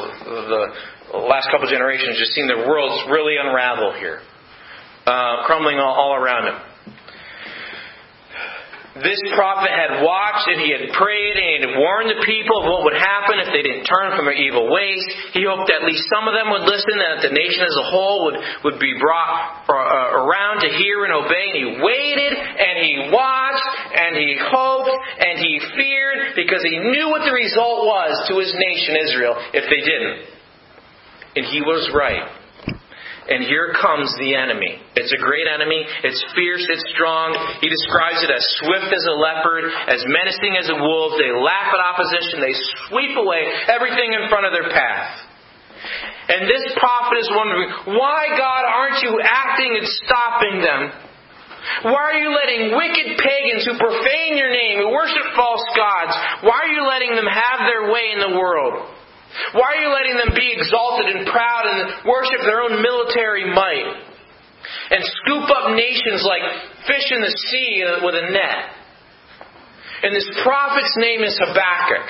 [1.12, 4.20] the last couple generations just seen their worlds really unravel here,
[5.06, 6.60] uh, crumbling all, all around them.
[8.96, 12.64] This prophet had watched and he had prayed and he had warned the people of
[12.64, 15.04] what would happen if they didn't turn from their evil ways.
[15.36, 17.76] He hoped that at least some of them would listen and that the nation as
[17.76, 21.44] a whole would, would be brought uh, around to hear and obey.
[21.52, 23.68] And he waited and he watched
[24.00, 28.48] and he hoped and he feared because he knew what the result was to his
[28.56, 30.24] nation Israel if they didn't.
[31.36, 32.24] And he was right.
[33.26, 34.78] And here comes the enemy.
[34.94, 35.82] It's a great enemy.
[36.06, 36.62] It's fierce.
[36.62, 37.34] It's strong.
[37.58, 41.18] He describes it as swift as a leopard, as menacing as a wolf.
[41.18, 42.38] They laugh at opposition.
[42.38, 42.54] They
[42.86, 45.26] sweep away everything in front of their path.
[46.30, 50.82] And this prophet is wondering, why, God, aren't you acting and stopping them?
[51.82, 56.14] Why are you letting wicked pagans who profane your name, who worship false gods,
[56.46, 58.95] why are you letting them have their way in the world?
[59.52, 64.16] Why are you letting them be exalted and proud and worship their own military might?
[64.90, 66.42] And scoop up nations like
[66.86, 68.76] fish in the sea with a net.
[70.02, 72.06] And this prophet's name is Habakkuk.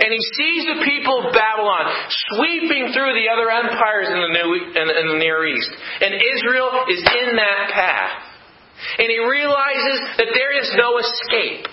[0.00, 1.88] And he sees the people of Babylon
[2.32, 5.70] sweeping through the other empires in the, New, in, in the Near East.
[6.00, 8.30] And Israel is in that path.
[8.98, 11.68] And he realizes that there is no escape.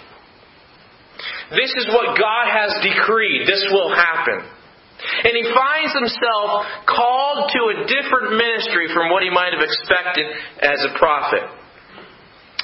[1.51, 3.47] This is what God has decreed.
[3.47, 4.45] This will happen.
[5.23, 10.25] And he finds himself called to a different ministry from what he might have expected
[10.61, 11.45] as a prophet.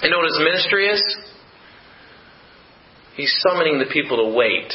[0.01, 1.03] You know what his ministry is?
[3.15, 4.73] He's summoning the people to wait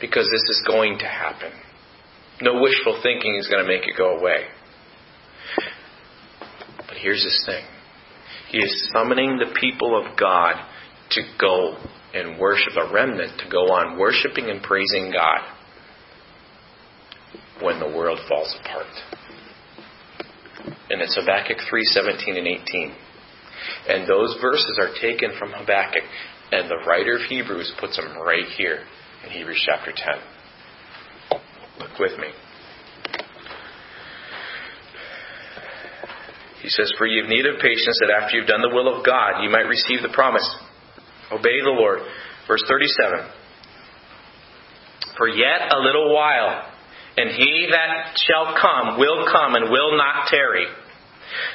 [0.00, 1.52] because this is going to happen.
[2.42, 4.44] No wishful thinking is going to make it go away.
[6.88, 7.64] But here's this thing
[8.50, 10.54] He is summoning the people of God
[11.10, 11.76] to go
[12.14, 15.40] and worship, a remnant to go on worshiping and praising God
[17.60, 18.86] when the world falls apart.
[20.90, 22.94] And it's Habakkuk 3 17 and 18.
[23.88, 26.04] And those verses are taken from Habakkuk,
[26.52, 28.84] and the writer of Hebrews puts them right here
[29.24, 31.40] in Hebrews chapter 10.
[31.80, 32.28] Look with me.
[36.62, 39.04] He says, For you have need of patience that after you've done the will of
[39.04, 40.48] God, you might receive the promise.
[41.32, 42.00] Obey the Lord.
[42.46, 43.26] Verse 37.
[45.16, 46.70] For yet a little while,
[47.16, 50.66] and he that shall come will come and will not tarry.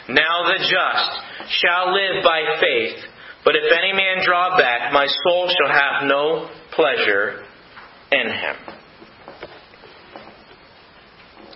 [0.07, 3.03] Now the just shall live by faith.
[3.45, 7.45] But if any man draw back, my soul shall have no pleasure
[8.11, 8.55] in him.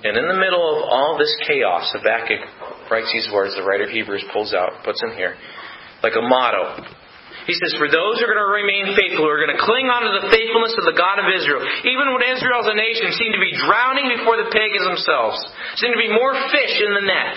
[0.03, 3.89] And in the middle of all this chaos, Habakkuk writes these words, the writer of
[3.89, 5.35] Hebrews pulls out, puts in here,
[6.01, 6.83] like a motto.
[7.45, 9.91] He says, For those who are going to remain faithful, who are going to cling
[9.91, 13.11] on to the faithfulness of the God of Israel, even when Israel as a nation
[13.19, 15.39] seemed to be drowning before the pagans themselves,
[15.75, 17.35] seemed to be more fish in the net.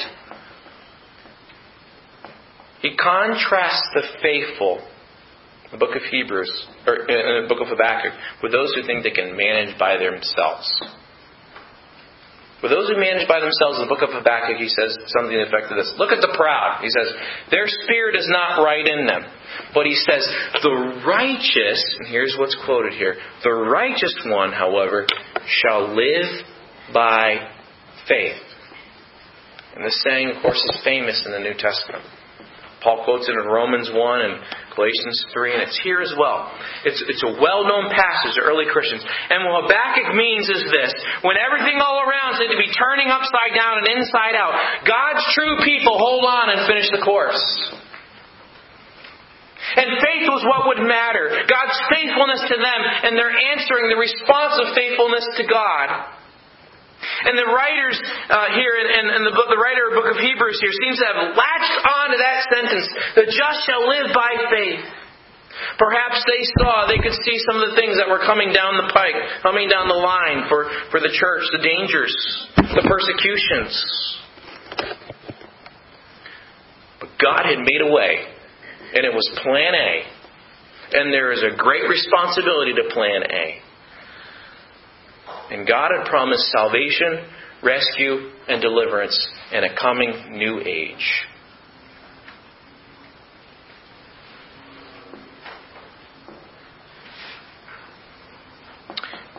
[2.87, 4.85] He contrasts the faithful
[5.73, 9.11] the book of Hebrews, or in the book of Habakkuk, with those who think they
[9.11, 10.71] can manage by themselves.
[12.67, 15.39] For those who manage by themselves, in the book of Habakkuk, he says something to
[15.39, 15.95] the effect of this.
[16.03, 16.83] Look at the proud.
[16.83, 17.15] He says,
[17.55, 19.23] their spirit is not right in them.
[19.71, 20.27] But he says,
[20.67, 25.07] the righteous, and here's what's quoted here, the righteous one, however,
[25.47, 26.27] shall live
[26.93, 27.55] by
[28.09, 28.43] faith.
[29.77, 32.03] And this saying, of course, is famous in the New Testament.
[32.87, 34.39] Paul quotes it in Romans 1 and
[34.79, 36.55] Galatians 3, and it's here as well.
[36.87, 39.03] It's, it's a well known passage to early Christians.
[39.03, 40.95] And what Habakkuk means is this
[41.27, 44.55] when everything all around seems to be turning upside down and inside out,
[44.87, 47.43] God's true people hold on and finish the course.
[49.75, 51.43] And faith was what would matter.
[51.43, 56.16] God's faithfulness to them and their answering the response of faithfulness to God.
[57.25, 57.97] And the writers
[58.29, 61.07] uh, here, and, the, book, the writer of the book of Hebrews here, seems to
[61.09, 62.87] have latched on to that sentence:
[63.17, 64.85] "The just shall live by faith."
[65.79, 68.93] Perhaps they saw, they could see some of the things that were coming down the
[68.93, 72.13] pike, coming down the line for, for the church, the dangers,
[72.57, 73.73] the persecutions.
[77.01, 78.25] But God had made a way,
[78.95, 79.93] and it was plan A.
[80.93, 83.66] And there is a great responsibility to plan A.
[85.51, 87.25] And God had promised salvation,
[87.63, 91.27] rescue, and deliverance in a coming new age.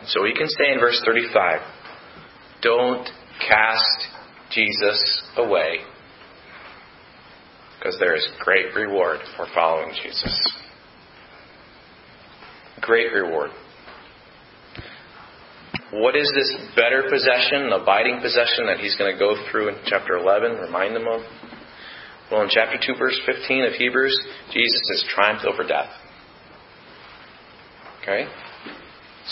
[0.06, 1.60] So we can say in verse 35
[2.62, 3.06] don't
[3.46, 4.06] cast
[4.50, 5.80] Jesus away
[7.78, 10.52] because there is great reward for following Jesus.
[12.80, 13.50] Great reward.
[15.90, 20.16] What is this better possession, abiding possession that he's going to go through in chapter
[20.20, 21.22] 11, remind them of?
[22.30, 24.12] Well, in chapter 2, verse 15 of Hebrews,
[24.52, 25.88] Jesus has triumphed over death.
[28.02, 28.28] Okay?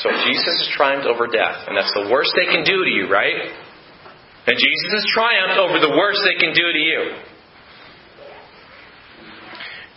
[0.01, 3.13] So Jesus has triumphed over death, and that's the worst they can do to you,
[3.13, 3.53] right?
[4.49, 7.01] And Jesus has triumphed over the worst they can do to you.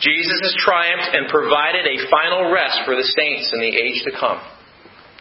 [0.02, 4.12] Jesus has triumphed and provided a final rest for the saints in the age to
[4.12, 4.40] come.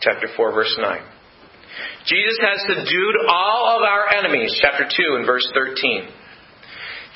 [0.01, 1.17] Chapter 4, verse 9.
[2.09, 6.09] Jesus has subdued all of our enemies, chapter 2 and verse 13.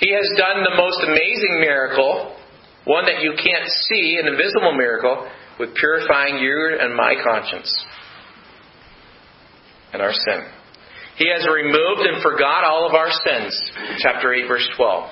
[0.00, 2.36] He has done the most amazing miracle,
[2.84, 5.26] one that you can't see, an invisible miracle,
[5.58, 7.72] with purifying you and my conscience
[9.94, 10.44] and our sin.
[11.16, 15.10] He has removed and forgot all of our sins, chapter 8, verse 12.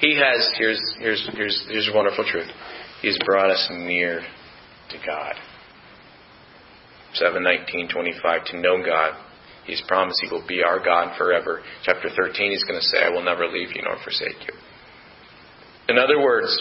[0.00, 2.48] He has, here's, here's, here's, here's a wonderful truth.
[3.02, 5.34] He's brought us near to God.
[7.14, 9.14] 7, 19, 25, to know God.
[9.64, 11.60] He's promised He will be our God forever.
[11.84, 14.54] Chapter 13, He's going to say, I will never leave you nor forsake you.
[15.88, 16.56] In other words,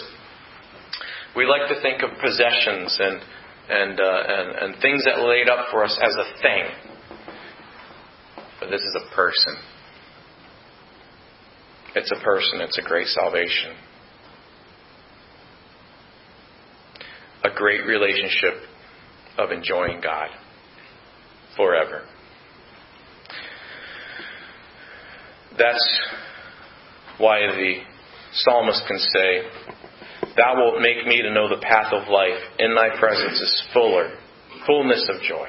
[1.36, 3.22] we like to think of possessions and,
[3.70, 6.64] and, uh, and, and things that laid up for us as a thing.
[8.60, 9.56] But this is a person.
[11.96, 13.74] It's a person, it's a great salvation.
[17.44, 18.69] A great relationship
[19.40, 20.28] of enjoying God
[21.56, 22.04] forever.
[25.58, 26.00] That's
[27.18, 27.76] why the
[28.34, 29.42] psalmist can say,
[30.36, 32.40] Thou wilt make me to know the path of life.
[32.60, 34.12] In thy presence is fuller,
[34.68, 35.48] fullness of joy.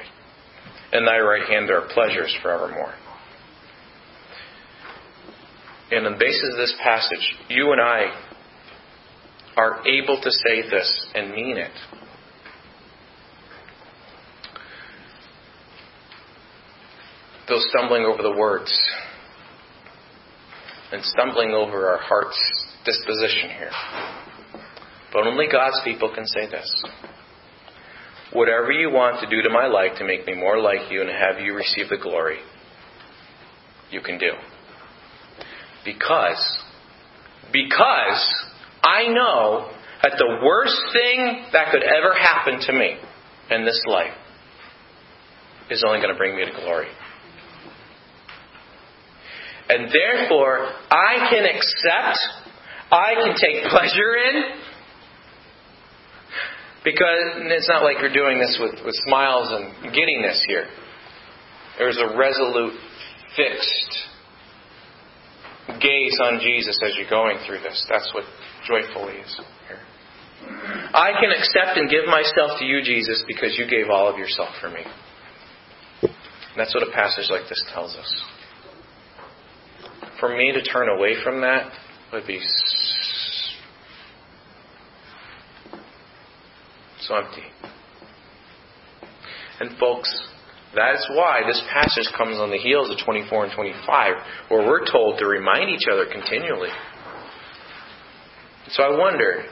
[0.93, 2.93] In thy right hand there are pleasures forevermore.
[5.91, 8.13] And on the basis of this passage, you and I
[9.57, 11.71] are able to say this and mean it.
[17.51, 18.73] Though stumbling over the words
[20.93, 22.39] and stumbling over our heart's
[22.85, 23.71] disposition here.
[25.11, 26.83] But only God's people can say this.
[28.31, 31.09] Whatever you want to do to my life to make me more like you and
[31.09, 32.37] have you receive the glory,
[33.89, 34.31] you can do.
[35.83, 36.57] Because,
[37.51, 38.45] because
[38.81, 39.71] I know
[40.03, 42.95] that the worst thing that could ever happen to me
[43.49, 44.13] in this life
[45.69, 46.87] is only going to bring me to glory.
[49.71, 52.19] And therefore, I can accept,
[52.91, 54.59] I can take pleasure in,
[56.83, 60.67] because it's not like you're doing this with, with smiles and giddiness here.
[61.77, 62.73] There's a resolute,
[63.37, 63.97] fixed
[65.79, 67.85] gaze on Jesus as you're going through this.
[67.87, 68.25] That's what
[68.67, 69.79] joyfully is here.
[70.93, 74.49] I can accept and give myself to you, Jesus, because you gave all of yourself
[74.59, 74.83] for me.
[76.01, 78.23] And that's what a passage like this tells us.
[80.21, 81.71] For me to turn away from that
[82.13, 82.39] would be
[86.99, 87.41] So empty.
[89.59, 90.09] And folks,
[90.75, 94.13] that is why this passage comes on the heels of 24 and 25,
[94.49, 96.69] where we're told to remind each other continually.
[98.69, 99.43] So I wonder,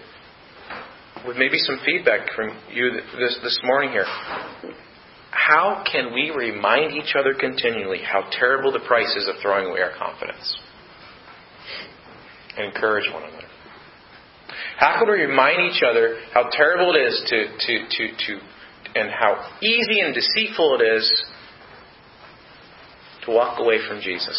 [1.28, 4.06] with maybe some feedback from you this, this morning here,
[5.32, 9.82] how can we remind each other continually how terrible the price is of throwing away
[9.82, 10.58] our confidence?
[12.58, 13.46] And encourage one another.
[14.78, 18.40] How can we remind each other how terrible it is to, to, to, to
[18.96, 21.26] and how easy and deceitful it is
[23.26, 24.38] to walk away from Jesus.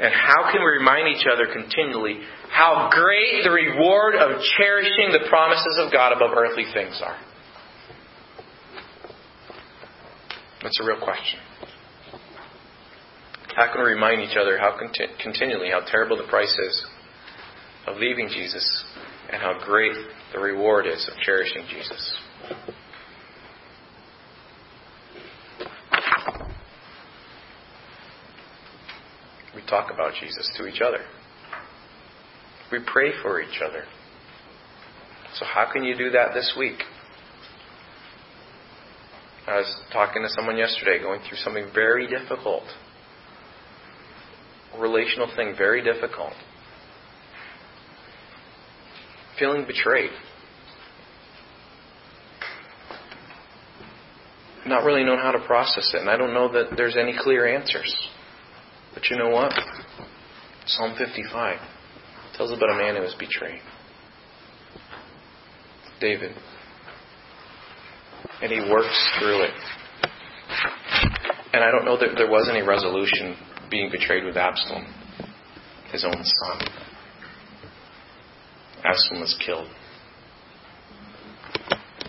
[0.00, 2.18] And how can we remind each other continually
[2.50, 7.16] how great the reward of cherishing the promises of God above earthly things are?
[10.62, 11.40] That's a real question.
[13.56, 16.86] How can we remind each other how conti- continually how terrible the price is
[17.86, 18.84] of leaving Jesus
[19.30, 19.92] and how great
[20.32, 22.16] the reward is of cherishing Jesus.
[29.54, 31.00] We talk about Jesus to each other.
[32.70, 33.84] We pray for each other.
[35.34, 36.78] So, how can you do that this week?
[39.46, 42.64] I was talking to someone yesterday going through something very difficult.
[44.78, 46.34] Relational thing, very difficult
[49.42, 50.10] feeling betrayed.
[54.64, 57.52] Not really knowing how to process it, and I don't know that there's any clear
[57.52, 57.92] answers.
[58.94, 59.52] But you know what?
[60.66, 61.58] Psalm 55
[62.36, 63.60] tells about a man who was betrayed.
[66.00, 66.36] David.
[68.42, 69.54] And he works through it.
[71.52, 73.36] And I don't know that there was any resolution
[73.70, 74.84] being betrayed with Absalom,
[75.92, 76.68] his own son.
[78.84, 79.68] Absalom was killed.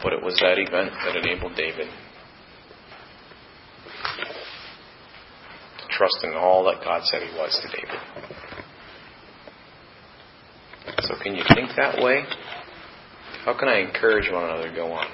[0.01, 1.87] But it was that event that enabled David
[5.79, 7.99] to trust in all that God said he was to David.
[10.99, 12.23] So, can you think that way?
[13.45, 15.07] How can I encourage one another to go on?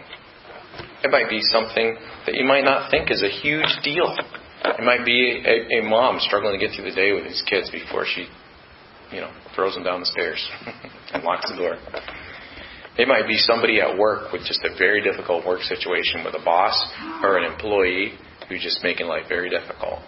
[1.04, 4.16] It might be something that you might not think is a huge deal.
[4.66, 7.70] It might be a, a mom struggling to get through the day with his kids
[7.70, 8.28] before she
[9.12, 10.46] you know, throws them down the stairs
[11.14, 11.78] and locks the door.
[12.98, 16.44] It might be somebody at work with just a very difficult work situation with a
[16.44, 16.76] boss
[17.24, 18.14] or an employee
[18.48, 20.00] who's just making life very difficult.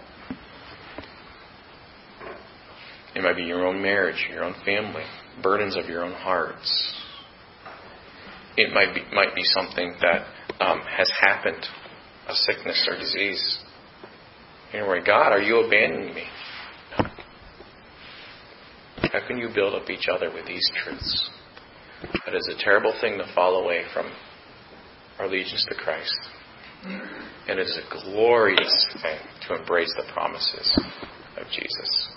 [3.16, 5.04] It might be your own marriage, your own family,
[5.42, 6.96] burdens of your own hearts.
[8.58, 10.26] It might be, might be something that
[10.62, 11.66] um, has happened,
[12.28, 13.60] a sickness or disease.
[14.74, 16.24] Anyway, God, are you abandoning me?
[19.12, 21.30] How can you build up each other with these truths?
[22.28, 24.12] It is a terrible thing to fall away from
[25.20, 26.18] our allegiance to Christ.
[27.48, 30.74] And it is a glorious thing to embrace the promises
[31.38, 32.10] of Jesus.